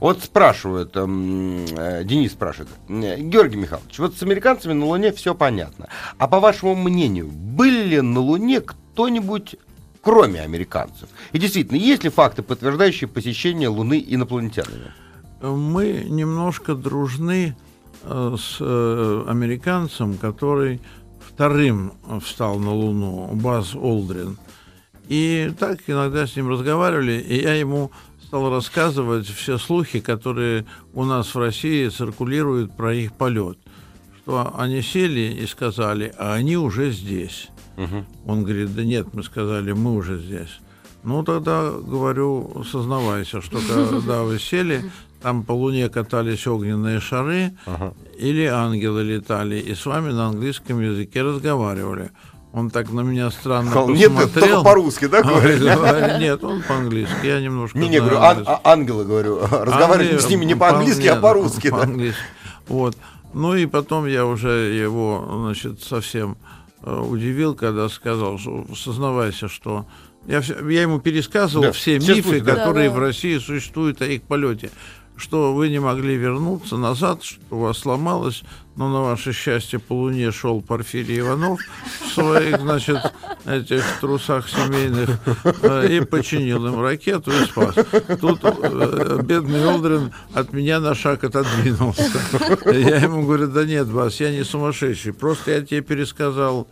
[0.00, 5.34] Вот спрашивают, эм, э, Денис спрашивает, э, Георгий Михайлович, вот с американцами на Луне все
[5.34, 5.88] понятно.
[6.18, 9.56] А по вашему мнению, были ли на Луне кто-нибудь
[10.00, 11.08] кроме американцев?
[11.32, 14.92] И действительно, есть ли факты, подтверждающие посещение Луны инопланетянами?
[15.42, 17.56] мы немножко дружны
[18.02, 20.80] э, с э, американцем, который
[21.20, 24.38] вторым встал на Луну, Баз Олдрин.
[25.08, 27.90] И так иногда с ним разговаривали, и я ему
[28.32, 30.64] стал рассказывать все слухи, которые
[30.94, 33.58] у нас в России циркулируют про их полет.
[34.22, 37.50] Что они сели и сказали, а они уже здесь.
[38.24, 40.60] Он говорит, да нет, мы сказали, мы уже здесь.
[41.04, 43.58] Ну, тогда, говорю, сознавайся, что
[43.90, 44.90] когда вы сели,
[45.20, 47.52] там по Луне катались огненные шары,
[48.18, 52.12] или ангелы летали, и с вами на английском языке разговаривали.
[52.52, 54.46] Он так на меня странно Сказал, нет, посмотрел.
[54.48, 55.60] только по-русски, да, А, говорит?
[55.60, 60.28] говорю, Нет, он по-английски, я немножко Не, не, говорю, ан- а- ангелы, говорю, разговаривать с
[60.28, 61.70] ними не по-английски, а нет, по-русски.
[61.70, 61.76] да.
[61.76, 62.20] по-английски.
[62.68, 62.96] Вот.
[63.32, 66.36] Ну и потом я уже его, значит, совсем
[66.82, 69.86] э, удивил, когда сказал, что сознавайся, что
[70.26, 72.54] я, все- я ему пересказывал Да, все мифы, да.
[72.54, 73.00] которые Да, да.
[73.00, 74.70] в России существуют о их полете.
[75.16, 78.42] Что вы не могли вернуться назад, что у вас сломалось,
[78.76, 81.60] но на ваше счастье по Луне шел Порфирий Иванов
[82.00, 82.98] в своих, значит,
[83.46, 85.10] этих трусах семейных
[85.62, 87.74] э, и починил им ракету и спас.
[88.20, 92.10] Тут э, бедный Олдрин от меня на шаг отодвинулся.
[92.66, 96.66] Я ему говорю, да нет, Бас, я не сумасшедший, просто я тебе пересказал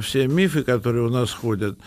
[0.00, 1.78] все мифы, которые у нас ходят.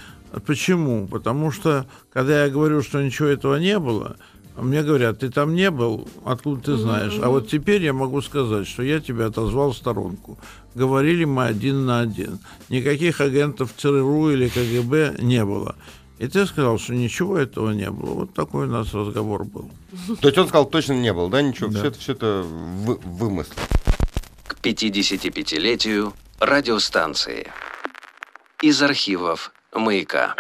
[0.46, 1.08] Почему?
[1.08, 4.18] Потому что, когда я говорю, что ничего этого не было,
[4.64, 7.18] мне говорят, ты там не был, откуда ты знаешь?
[7.22, 10.38] А вот теперь я могу сказать, что я тебя отозвал в сторонку.
[10.76, 12.40] Говорили мы один на один.
[12.70, 15.76] Никаких агентов ЦРУ или КГБ не было.
[16.20, 18.14] И ты сказал, что ничего этого не было.
[18.14, 19.70] Вот такой у нас разговор был.
[20.22, 21.78] То есть он сказал, точно не было, да, ничего, Да.
[21.80, 23.52] все это, все это вы- вымысл.
[24.48, 27.52] К 55-летию радиостанции.
[28.64, 30.34] Из архивов «Маяка».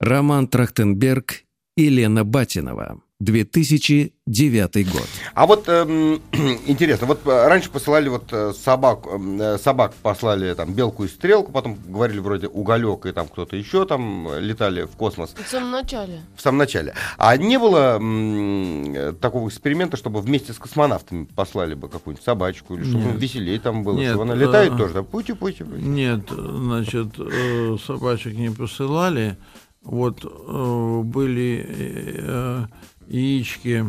[0.00, 1.43] Роман Трахтенберг
[1.76, 3.00] и Лена Батинова.
[3.20, 5.08] 2009 год.
[5.34, 6.20] А вот эм,
[6.66, 11.08] интересно, вот э, раньше посылали вот э, собак, эм, э, собак послали там белку и
[11.08, 15.48] стрелку, потом говорили вроде уголек и там кто-то еще там э, летали в космос В
[15.48, 16.20] самом начале.
[16.36, 16.94] в самом начале.
[17.16, 22.84] А не было м, такого эксперимента, чтобы вместе с космонавтами послали бы какую-нибудь собачку, или
[22.84, 23.20] чтобы Нет.
[23.22, 25.64] веселее там было, Нет, чтобы она летает э, тоже, да, пути-пути.
[25.64, 29.36] Нет, значит, э, собачек не посылали.
[29.84, 32.66] Вот э, были э,
[33.06, 33.84] яички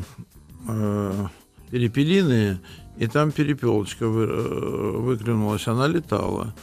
[0.67, 1.27] э,
[1.71, 2.59] перепелиные,
[2.97, 6.53] и там перепелочка вы, э, выклюнулась, она летала.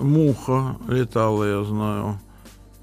[0.00, 2.20] Муха летала, я знаю.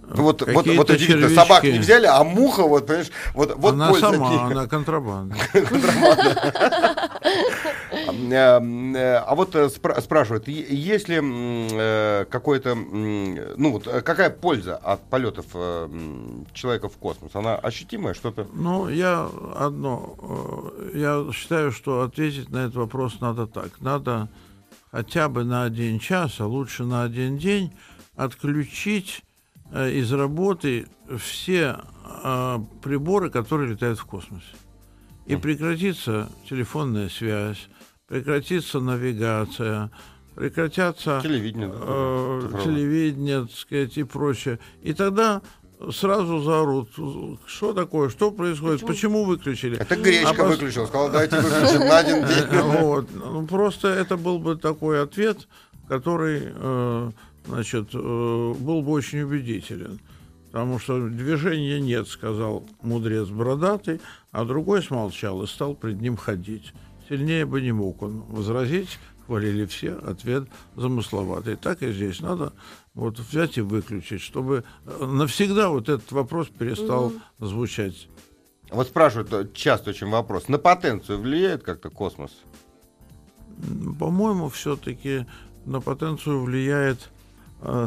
[0.05, 1.35] Вот, вот, вот удивительно, червячки.
[1.35, 4.41] собак не взяли, а муха, вот, понимаешь, вот, вот она польза сама, от них.
[4.57, 5.35] она контрабанда.
[8.31, 14.29] Э, А вот э, спра- спрашивают, есть ли э, какой-то, м, ну вот, э, какая
[14.29, 15.45] польза от полетов
[16.53, 17.31] человека в космос?
[17.35, 18.47] Она ощутимая, что-то?
[18.53, 20.15] Ну, я одно,
[20.93, 23.69] я считаю, что ответить на этот вопрос надо так.
[23.79, 24.27] Надо
[24.91, 27.71] хотя бы на один час, а лучше на один день
[28.15, 29.23] отключить
[29.73, 31.79] из работы все
[32.23, 34.45] э, приборы, которые летают в космосе.
[35.25, 37.67] И прекратится телефонная связь,
[38.07, 39.89] прекратится навигация,
[40.35, 41.69] прекратятся Телевидение.
[41.69, 44.59] да, э, телевидение, так сказать, и прочее.
[44.81, 45.41] И тогда
[45.91, 46.89] сразу заорут,
[47.45, 49.77] что такое, что происходит, почему, выключили.
[49.77, 52.61] Это гречка А пос- выключил, сказал, давайте выключим на один день.
[52.81, 53.09] Вот.
[53.13, 55.47] Ну, просто это был бы такой ответ,
[55.87, 57.11] который э,
[57.45, 59.99] значит, э, был бы очень убедителен.
[60.53, 63.99] Потому что движения нет, сказал мудрец бородатый,
[64.31, 66.73] а другой смолчал и стал пред ним ходить.
[67.09, 71.55] Сильнее бы не мог он возразить, хвалили все, ответ замысловатый.
[71.55, 72.53] Так и здесь надо
[72.93, 78.07] вот взять и выключить, чтобы э, навсегда вот этот вопрос перестал звучать.
[78.69, 80.49] Вот спрашивают э, часто очень вопрос.
[80.49, 82.31] На потенцию влияет как-то космос?
[83.99, 85.25] По-моему, все-таки
[85.65, 87.22] на потенцию влияет э,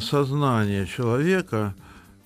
[0.00, 1.74] сознание человека,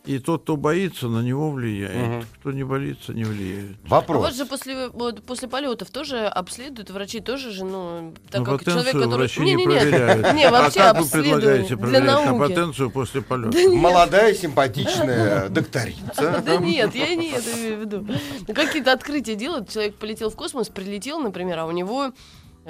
[0.07, 1.95] и тот, кто боится, на него влияет.
[1.95, 2.25] Мгм.
[2.41, 3.77] Кто не боится, не влияет.
[3.85, 4.35] А вот Вопрос.
[4.35, 8.93] же после, вот, после полетов тоже обследуют, врачи тоже же, ну, так Но как человек,
[8.93, 9.09] который...
[9.09, 10.35] врачи не, Не-не-не, проверяют.
[10.35, 13.59] Не, вообще а как вы предлагаете проверять на потенцию после полета?
[13.71, 16.43] Молодая, симпатичная докторица.
[16.45, 18.07] Да нет, я не это имею в виду.
[18.49, 22.13] Ну, Какие-то открытия делают, человек полетел в космос, прилетел, например, а у него,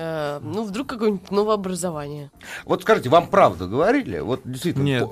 [0.01, 2.31] э, ну, вдруг какое-нибудь новое образование.
[2.65, 4.21] Вот скажите, вам правду говорили?
[4.21, 4.85] Вот действительно.
[4.85, 5.09] Нет.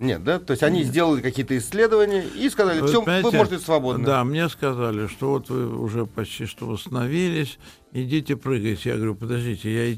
[0.00, 0.40] Нет, да?
[0.40, 4.04] То есть они сделали какие-то исследования и сказали, Вы все, вы можете свободно.
[4.04, 7.60] Да, мне сказали, что вот вы уже почти что восстановились,
[7.92, 8.90] идите прыгайте.
[8.90, 9.94] Я говорю, подождите, я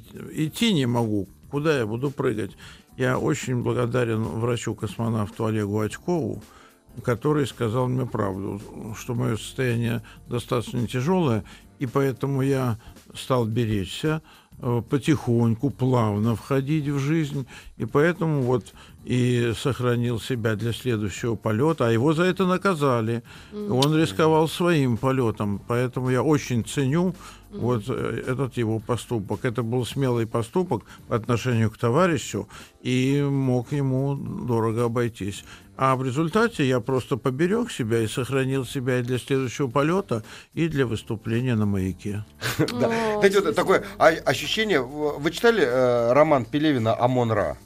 [0.47, 2.51] идти не могу, куда я буду прыгать?
[2.99, 6.42] Я очень благодарен врачу-космонавту Олегу Очкову,
[7.03, 8.61] который сказал мне правду,
[8.99, 11.44] что мое состояние достаточно тяжелое,
[11.79, 12.79] и поэтому я
[13.15, 14.23] стал беречься,
[14.59, 18.73] э, потихоньку, плавно входить в жизнь, и поэтому вот
[19.05, 23.23] и сохранил себя для следующего полета, а его за это наказали.
[23.53, 27.14] Он рисковал своим полетом, поэтому я очень ценю
[27.55, 29.45] вот э, этот его поступок.
[29.45, 32.49] Это был смелый поступок по отношению к товарищу
[32.83, 35.45] и мог ему дорого обойтись.
[35.77, 40.69] А в результате я просто поберег себя и сохранил себя и для следующего полета, и
[40.69, 42.25] для выступления на маяке.
[42.59, 44.81] Знаете, вот такое а- ощущение.
[44.81, 47.59] Вы читали э, роман Пелевина «Амон-Ра»?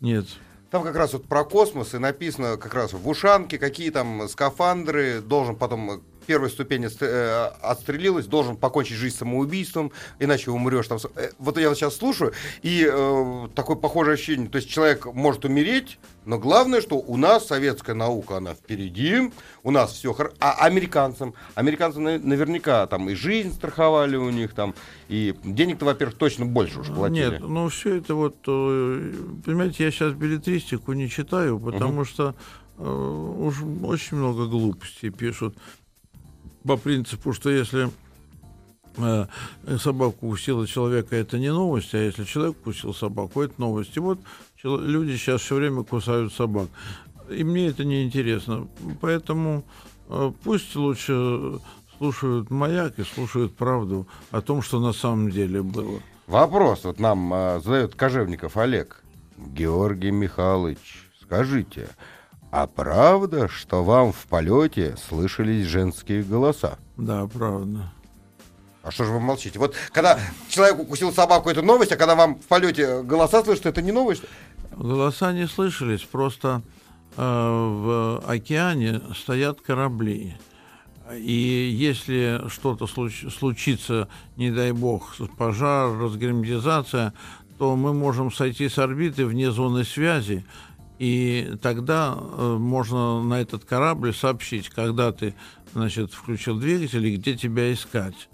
[0.00, 0.26] Нет.
[0.74, 5.20] Там как раз вот про космос и написано как раз в ушанке, какие там скафандры,
[5.20, 10.88] должен потом э, первой ступени ст- э, отстрелилась, должен покончить жизнь самоубийством, иначе умрешь.
[10.88, 12.32] Там, э, вот я сейчас слушаю,
[12.62, 17.46] и э, такое похожее ощущение, то есть человек может умереть, но главное, что у нас
[17.46, 19.30] советская наука, она впереди,
[19.62, 20.34] у нас все хорошо.
[20.40, 24.74] А американцам, американцы на- наверняка там и жизнь страховали у них там,
[25.08, 27.30] и денег-то, во-первых, точно больше уж платили.
[27.30, 29.12] Нет, ну все это вот, э,
[29.44, 32.34] понимаете, я сейчас билетристику не читаю, потому что
[32.78, 35.56] э, уж очень много глупостей пишут
[36.66, 37.90] по принципу, что если
[38.96, 39.26] э,
[39.78, 43.96] собаку укусила человека, это не новость, а если человек укусил собаку, это новость.
[43.96, 44.18] И вот
[44.64, 46.68] люди сейчас все время кусают собак.
[47.30, 48.68] И мне это не интересно.
[49.00, 49.64] Поэтому
[50.08, 51.60] э, пусть лучше
[51.98, 56.00] слушают маяк и слушают правду о том, что на самом деле было.
[56.26, 59.02] Вопрос вот нам а, задает Кожевников Олег.
[59.36, 61.88] Георгий Михайлович, скажите,
[62.50, 66.78] а правда, что вам в полете слышались женские голоса?
[66.96, 67.92] Да, правда.
[68.82, 69.58] А что же вы молчите?
[69.58, 73.82] Вот когда человек укусил собаку, это новость, а когда вам в полете голоса слышат, это
[73.82, 74.22] не новость?
[74.72, 76.62] Голоса не слышались, просто
[77.16, 80.36] э, в океане стоят корабли.
[81.12, 87.12] И если что-то случ- случится, не дай бог, пожар, разгерметизация,
[87.58, 90.44] то мы можем сойти с орбиты вне зоны связи,
[90.98, 95.34] и тогда э, можно на этот корабль сообщить, когда ты
[95.72, 98.28] значит, включил двигатель и где тебя искать.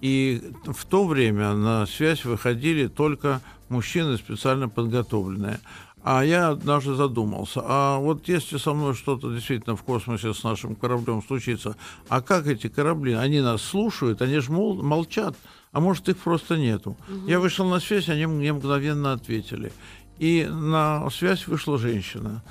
[0.00, 5.60] И в то время на связь выходили только мужчины специально подготовленные.
[6.08, 10.76] А я однажды задумался, а вот если со мной что-то действительно в космосе с нашим
[10.76, 11.74] кораблем случится,
[12.08, 15.34] а как эти корабли, они нас слушают, они же мол, молчат,
[15.72, 16.96] а может их просто нету.
[17.26, 19.72] Я вышел на связь, они мне мгновенно ответили.
[20.18, 22.42] И на связь вышла женщина.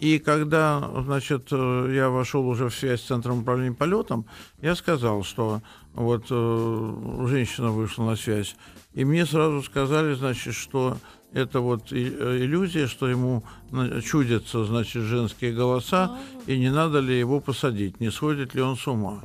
[0.00, 4.26] И когда, значит, э, я вошел уже в связь с Центром управления полетом,
[4.60, 5.60] я сказал, что
[5.94, 8.56] вот э, женщина вышла на связь.
[8.94, 10.96] И мне сразу сказали, значит, что
[11.32, 16.98] это вот и- э, иллюзия, что ему на- чудятся, значит, женские голоса, и не надо
[17.00, 19.20] ли его посадить, не сходит ли он с ума.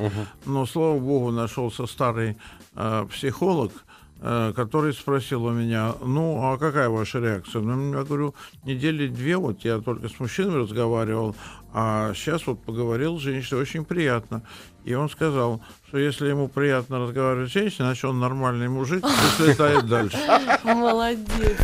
[0.46, 2.38] Но, слава богу, нашелся старый
[2.76, 3.87] э, психолог, э,
[4.20, 7.62] который спросил у меня, ну, а какая ваша реакция?
[7.62, 11.36] Ну, я говорю, недели две, вот я только с мужчиной разговаривал,
[11.74, 14.42] а сейчас вот поговорил с женщиной, очень приятно.
[14.86, 19.44] И он сказал, что если ему приятно разговаривать с женщиной, значит, он нормальный мужик, и
[19.44, 20.18] слетает дальше.
[20.64, 21.58] Молодец.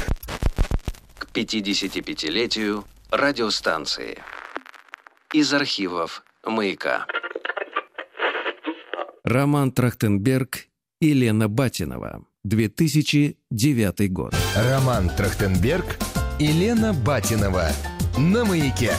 [1.18, 4.22] К 55-летию радиостанции.
[5.34, 7.08] Из архивов «Маяка».
[9.24, 10.68] Роман Трахтенберг
[11.00, 12.26] и Лена Батинова.
[12.43, 14.36] 2009 год.
[14.56, 15.86] Роман Трахтенберг
[16.39, 17.67] и Лена Батинова.
[18.17, 18.91] На маяке.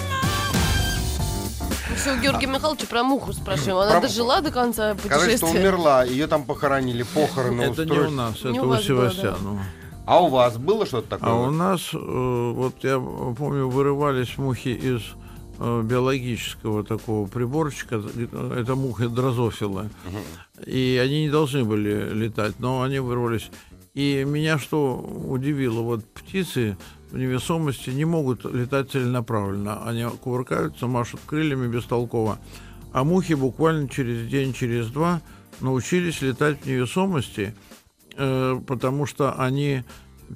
[1.94, 3.76] Все, у Георгия Михайловича про муху спрашиваем.
[3.76, 5.46] Она Про- дожила до конца путешествия?
[5.60, 8.14] умерла, ее там похоронили, похороны Это не у устроили.
[8.14, 9.10] нас, Не это у у вас было, да.
[9.10, 9.62] Севастьянова.
[10.06, 11.30] А у вас было что-то такое?
[11.30, 15.02] А у нас, э, вот я помню, вырывались мухи из
[15.58, 19.90] биологического такого приборчика, э, это мухи дрозофилы,
[20.66, 23.50] и они не должны были летать, но они вырвались.
[23.94, 26.76] И меня что удивило, вот птицы
[27.12, 32.38] в невесомости не могут летать целенаправленно, они кувыркаются, машут крыльями бестолково,
[32.92, 35.22] а мухи буквально через день, через два
[35.60, 37.54] научились летать в невесомости,
[38.16, 39.84] э, потому что они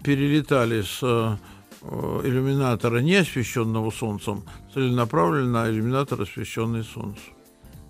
[0.04, 1.36] перелетали с э, э,
[1.82, 7.22] иллюминатора, не освещенного солнцем, целенаправленно на иллюминатор, освещенный солнцем.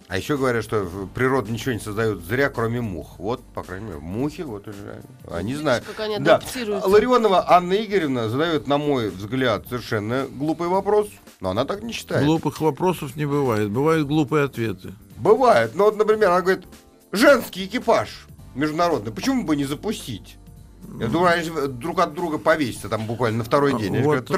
[0.09, 3.19] А еще говорят, что в- природа ничего не создает зря, кроме мух.
[3.19, 5.85] Вот, по крайней мере, мухи, вот уже, они знают.
[5.85, 6.37] как они да.
[6.37, 6.89] адаптируются.
[6.89, 11.09] Ларионова Анна Игоревна задает, на мой взгляд, совершенно глупый вопрос,
[11.41, 12.25] но она так не считает.
[12.25, 14.95] Глупых вопросов не бывает, бывают глупые ответы.
[15.19, 15.73] Бывает.
[15.75, 16.65] Ну, вот, например, она говорит,
[17.13, 20.37] женский экипаж международный, почему бы не запустить?
[21.01, 23.95] Я думаю, они же друг от друга повесятся там буквально на второй день.
[23.95, 24.05] Они Вот.
[24.07, 24.29] говорят.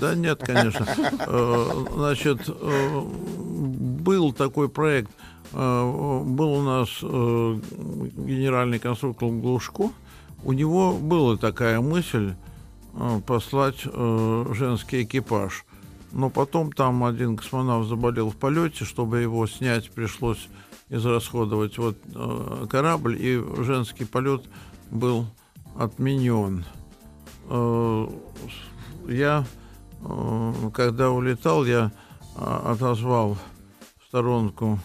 [0.00, 0.86] Да нет, конечно.
[1.26, 5.10] Э, Значит, э, был такой проект,
[5.52, 9.90] э, был у нас генеральный конструктор Глушко,
[10.44, 12.34] у него была такая мысль
[13.26, 15.64] послать женский экипаж.
[16.12, 20.48] Но потом там один космонавт заболел в полете, чтобы его снять, пришлось
[20.90, 21.96] израсходовать вот
[22.70, 24.42] корабль, и женский полет
[24.92, 25.26] был
[25.76, 26.64] отменен.
[27.48, 28.06] Э,
[29.08, 29.44] Я,
[30.00, 31.90] э, когда улетал, я
[32.36, 33.36] а, отозвал
[34.00, 34.78] в сторонку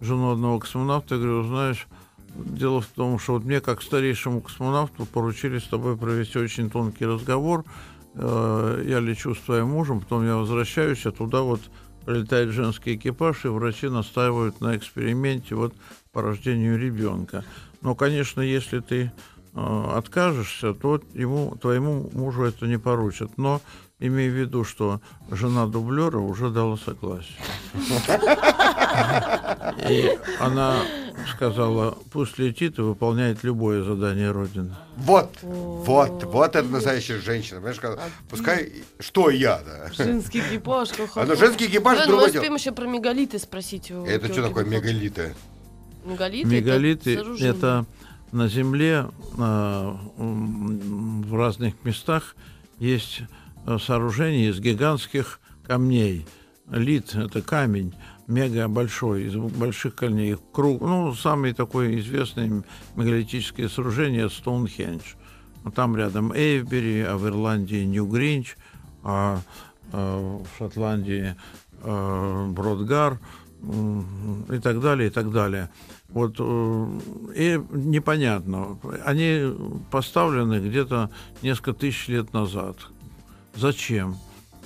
[0.00, 1.88] жену одного космонавта и говорю, знаешь,
[2.34, 7.06] дело в том, что вот мне, как старейшему космонавту, поручили с тобой провести очень тонкий
[7.06, 7.64] разговор.
[8.14, 11.60] Э, Я лечу с твоим мужем, потом я возвращаюсь, а туда вот
[12.04, 15.74] прилетает женский экипаж, и врачи настаивают на эксперименте вот
[16.12, 17.44] по рождению ребенка.
[17.80, 19.12] Но, конечно, если ты
[19.56, 23.38] откажешься, то ему, твоему мужу это не поручат.
[23.38, 23.60] Но
[23.98, 27.36] имей в виду, что жена дублера уже дала согласие.
[29.88, 30.76] И она
[31.34, 34.74] сказала, пусть летит и выполняет любое задание Родины.
[34.96, 37.56] Вот, вот, вот это настоящая женщина.
[37.56, 39.90] Понимаешь, как- пускай, что я, да?
[39.92, 43.90] Женский экипаж, А ну, женский экипаж Да, другое мы успеем еще про мегалиты спросить.
[43.90, 45.34] Это что такое мегалиты?
[46.04, 46.48] Мегалиты?
[46.48, 47.86] Мегалиты это это
[48.36, 49.06] на Земле
[49.38, 52.36] м, в разных местах
[52.78, 53.22] есть
[53.64, 56.26] а, сооружения из гигантских камней.
[56.70, 57.94] Лит– это камень,
[58.26, 60.36] мега большой, из больших камней.
[60.52, 62.62] Круг, ну, самое такое известное
[62.94, 65.14] мегалитическое сооружение– Стоунхендж.
[65.74, 68.56] Там рядом Эйвбери, а в Ирландии Нью-Гринч,
[69.02, 69.40] а,
[69.92, 71.34] а в Шотландии
[71.82, 73.18] а, Бродгар
[73.62, 75.70] и так далее, и так далее.
[76.08, 77.00] Вот э,
[77.34, 78.78] и непонятно.
[79.04, 79.52] Они
[79.90, 81.10] поставлены где-то
[81.42, 82.76] несколько тысяч лет назад.
[83.54, 84.16] Зачем?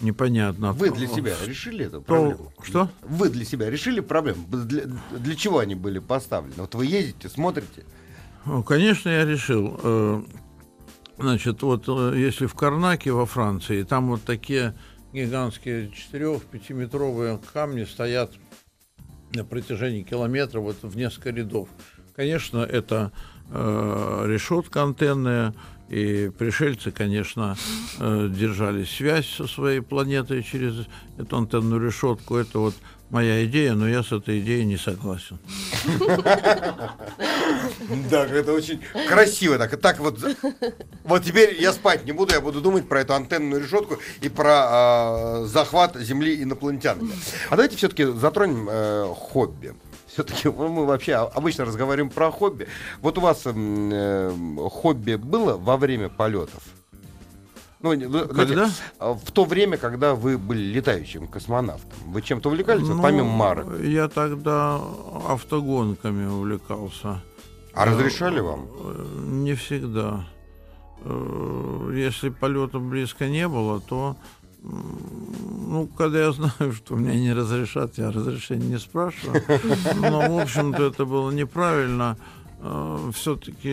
[0.00, 0.72] Непонятно.
[0.72, 2.52] Вы для себя решили эту проблему?
[2.62, 2.88] Что?
[3.02, 4.46] Вы для себя решили проблему?
[4.48, 6.54] Для, для чего они были поставлены?
[6.56, 7.84] Вот вы ездите, смотрите.
[8.66, 9.78] Конечно, я решил.
[9.82, 10.22] Э,
[11.20, 14.74] Значит, вот э, если в Карнаке во Франции, там вот такие
[15.12, 18.32] гигантские 4-5-метровые камни стоят
[19.34, 21.68] на протяжении километра вот в несколько рядов.
[22.14, 23.12] Конечно, это
[23.50, 25.54] э, решетка антенная,
[25.88, 27.56] и пришельцы, конечно,
[27.98, 30.86] э, держали связь со своей планетой через
[31.18, 32.36] эту антенную решетку.
[32.36, 32.74] Это вот
[33.10, 35.38] моя идея, но я с этой идеей не согласен.
[38.10, 39.58] Да, это очень красиво.
[39.58, 40.18] Так, так вот,
[41.04, 45.42] вот теперь я спать не буду, я буду думать про эту антенную решетку и про
[45.42, 47.10] э, захват Земли инопланетянами.
[47.48, 49.74] А давайте все-таки затронем э, хобби.
[50.06, 52.68] Все-таки мы вообще обычно разговариваем про хобби.
[53.00, 54.32] Вот у вас э,
[54.70, 56.62] хобби было во время полетов?
[57.82, 58.44] Ну, вы, Когда?
[58.66, 63.02] знаете, а, в то время, когда вы были летающим космонавтом, вы чем-то увлекались, вот Ну,
[63.02, 63.80] помимо марок?
[63.82, 64.80] Я тогда
[65.28, 67.22] автогонками увлекался.
[67.72, 68.66] А разрешали вам?
[68.80, 70.26] Э, Не всегда.
[71.04, 74.16] Э, Если полета близко не было, то
[74.62, 79.42] ну, когда я знаю, что меня не разрешат, я разрешения не спрашиваю.
[80.00, 82.18] Но, в общем-то, это было неправильно.
[83.14, 83.70] Все-таки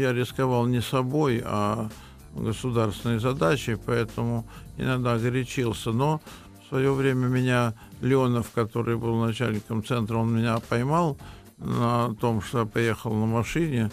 [0.00, 1.88] я рисковал не собой, а
[2.36, 4.46] государственной задачей, поэтому
[4.78, 5.92] иногда горячился.
[5.92, 6.20] Но
[6.64, 11.16] в свое время меня Леонов, который был начальником центра, он меня поймал
[11.58, 13.90] на том, что я поехал на машине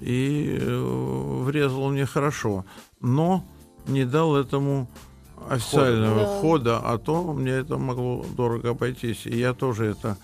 [0.00, 2.64] и э, врезал мне хорошо,
[3.00, 3.44] но
[3.86, 4.88] не дал этому
[5.48, 6.40] официального Да.
[6.40, 9.26] хода, а то мне это могло дорого обойтись.
[9.26, 10.18] И я тоже это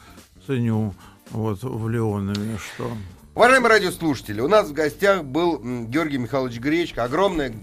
[0.46, 0.94] ценю
[1.30, 2.90] вот в Леонове, что
[3.34, 7.04] Уважаемые радиослушатели, у нас в гостях был Георгий Михайлович Гречка.
[7.04, 7.54] Огромное,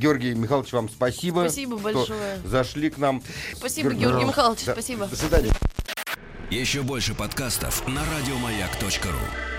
[0.00, 1.40] Георгий Михайлович, вам спасибо.
[1.42, 2.38] Спасибо что большое.
[2.44, 3.22] зашли к нам.
[3.54, 4.62] Спасибо, Георгий Георгий Михайлович.
[4.62, 4.72] Михайлович, Да.
[4.72, 5.06] спасибо.
[5.06, 5.52] До свидания.
[6.50, 9.55] Еще больше подкастов на радиомаяк.ру.